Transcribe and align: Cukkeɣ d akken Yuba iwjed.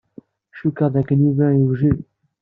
Cukkeɣ 0.59 0.87
d 0.93 0.95
akken 0.99 1.23
Yuba 1.25 1.45
iwjed. 1.59 1.99